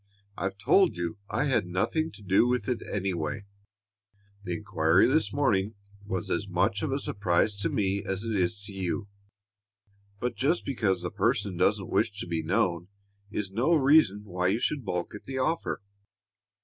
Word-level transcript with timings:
"I've 0.35 0.57
told 0.57 0.97
you 0.97 1.19
I 1.29 1.43
had 1.45 1.67
nothing 1.67 2.09
to 2.13 2.23
do 2.23 2.47
with 2.47 2.67
it 2.67 2.81
in 2.81 2.91
any 2.91 3.13
way. 3.13 3.45
The 4.43 4.55
inquiry 4.55 5.05
this 5.05 5.31
morning 5.31 5.75
was 6.03 6.31
as 6.31 6.47
much 6.47 6.81
of 6.81 6.91
a 6.91 6.97
surprise 6.97 7.55
to 7.57 7.69
me 7.69 8.03
as 8.03 8.23
it 8.23 8.33
is 8.33 8.59
to 8.61 8.73
you, 8.73 9.09
but 10.19 10.35
just 10.35 10.65
because 10.65 11.03
the 11.03 11.11
person 11.11 11.55
doesn't 11.55 11.89
wish 11.91 12.17
to 12.19 12.25
be 12.25 12.41
known 12.41 12.87
is 13.29 13.51
no 13.51 13.75
reason 13.75 14.23
why 14.25 14.47
you 14.47 14.59
should 14.59 14.83
balk 14.83 15.13
at 15.13 15.25
the 15.27 15.37
offer. 15.37 15.83